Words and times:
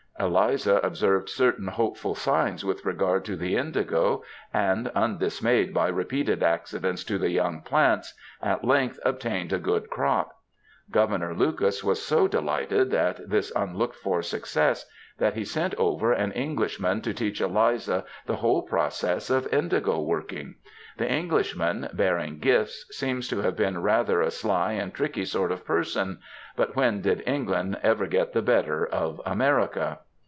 Eliza 0.19 0.75
observed 0.83 1.27
certain 1.29 1.67
hope 1.69 1.97
ful 1.97 2.13
signs 2.13 2.63
with 2.63 2.85
regard 2.85 3.25
to 3.25 3.35
the 3.35 3.55
indigo, 3.57 4.21
and, 4.53 4.85
imdismayed 4.95 5.73
by 5.73 5.87
repeated 5.87 6.43
accidents 6.43 7.03
to 7.03 7.17
the 7.17 7.31
young 7.31 7.59
plants, 7.61 8.13
at 8.39 8.63
length 8.63 8.99
obtained 9.03 9.51
a 9.51 9.57
good 9.57 9.89
crop. 9.89 10.37
Governor 10.91 11.33
Lucas 11.33 11.83
was 11.83 12.05
so 12.05 12.27
delighted 12.27 12.93
at 12.93 13.27
this 13.27 13.51
un 13.55 13.75
looked 13.75 13.95
for 13.95 14.21
success 14.21 14.85
that 15.17 15.33
he 15.33 15.43
sent 15.43 15.73
over 15.75 16.11
an 16.13 16.31
Englishman 16.33 17.01
to 17.01 17.15
teach 17.15 17.41
Eliza 17.41 18.05
the 18.27 18.35
whole 18.35 18.61
process 18.61 19.31
of 19.31 19.51
indigo 19.51 19.99
working. 19.99 20.53
The 20.97 21.09
Englishman, 21.11 21.89
bearing 21.93 22.37
gifts, 22.37 22.85
seems 22.95 23.27
to 23.29 23.41
have 23.41 23.55
been 23.55 23.81
rather 23.81 24.21
a 24.21 24.29
sly 24.29 24.73
and 24.73 24.93
tricky 24.93 25.25
sort 25.25 25.51
of 25.51 25.65
person, 25.65 26.19
but 26.55 26.75
when 26.75 27.01
did 27.01 27.23
England 27.25 27.79
ever 27.81 28.05
get 28.05 28.33
the 28.33 28.41
better 28.43 28.85
of 28.85 29.19
America? 29.25 29.99